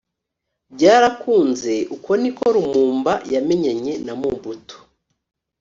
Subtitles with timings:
[0.73, 1.73] byarakunze.
[1.95, 4.77] uko niko lumumba yamenyanye na mobutu.